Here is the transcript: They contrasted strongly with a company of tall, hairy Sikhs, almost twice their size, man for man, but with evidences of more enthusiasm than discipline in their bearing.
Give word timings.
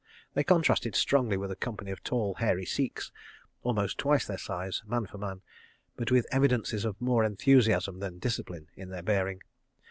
They 0.33 0.43
contrasted 0.43 0.95
strongly 0.95 1.37
with 1.37 1.51
a 1.51 1.55
company 1.55 1.91
of 1.91 2.03
tall, 2.03 2.33
hairy 2.39 2.65
Sikhs, 2.65 3.11
almost 3.61 3.99
twice 3.99 4.25
their 4.25 4.39
size, 4.39 4.81
man 4.87 5.05
for 5.05 5.19
man, 5.19 5.43
but 5.95 6.09
with 6.09 6.25
evidences 6.31 6.85
of 6.85 6.99
more 6.99 7.23
enthusiasm 7.23 7.99
than 7.99 8.17
discipline 8.17 8.69
in 8.75 8.89
their 8.89 9.03
bearing. 9.03 9.41